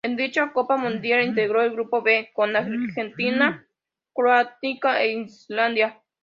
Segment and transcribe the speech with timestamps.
[0.03, 3.67] En dicha Copa Mundial integró el Grupo D, con Argentina,
[4.13, 6.01] Croacia e Islandia.